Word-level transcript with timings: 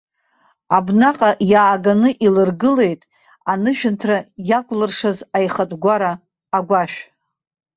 Абнаҟа 0.77 1.31
иааганы 1.51 2.09
илыргылеит 2.25 3.01
анышәынҭра 3.51 4.17
иакәлыршаз 4.49 5.17
аихатә 5.37 5.75
гәара, 5.83 6.11
агәашә. 6.57 6.99